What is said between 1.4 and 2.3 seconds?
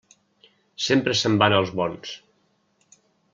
van els bons.